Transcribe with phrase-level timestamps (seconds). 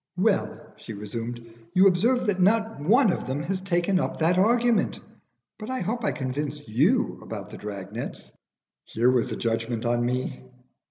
[0.17, 4.99] "Well," she resumed, "you observe that not one of them has taken up that argument.
[5.59, 8.31] But I hope I convinced you about the drag nets?"
[8.85, 10.41] Here was a judgment on me.